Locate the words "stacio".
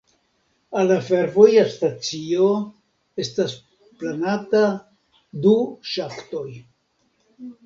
1.73-2.47